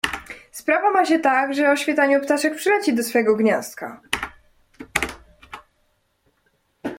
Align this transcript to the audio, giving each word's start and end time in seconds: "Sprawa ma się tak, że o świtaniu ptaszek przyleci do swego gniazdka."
"Sprawa 0.51 0.91
ma 0.91 1.05
się 1.05 1.19
tak, 1.19 1.53
że 1.53 1.71
o 1.71 1.75
świtaniu 1.75 2.21
ptaszek 2.21 2.55
przyleci 2.55 2.93
do 2.93 3.03
swego 3.03 3.35
gniazdka." 3.35 4.01